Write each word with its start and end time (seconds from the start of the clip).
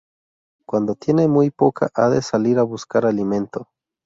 Cuando 0.65 0.95
tiene 0.95 1.27
muy 1.27 1.51
poca, 1.51 1.91
ha 1.93 2.09
de 2.09 2.23
salir 2.23 2.57
a 2.57 2.63
buscar 2.63 3.05
alimento. 3.05 3.67